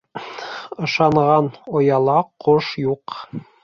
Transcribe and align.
Ышанған 0.87 1.51
ояла 1.83 2.19
ҡош 2.49 2.77
юҡ. 2.91 3.21